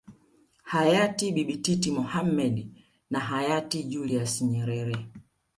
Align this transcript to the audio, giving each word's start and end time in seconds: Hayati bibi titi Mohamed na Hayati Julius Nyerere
Hayati 0.71 1.25
bibi 1.35 1.55
titi 1.63 1.89
Mohamed 1.97 2.55
na 3.11 3.19
Hayati 3.29 3.83
Julius 3.83 4.41
Nyerere 4.41 4.97